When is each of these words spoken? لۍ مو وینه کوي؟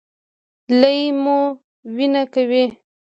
لۍ 0.79 0.99
مو 1.21 1.39
وینه 1.95 2.23
کوي؟ 2.33 2.65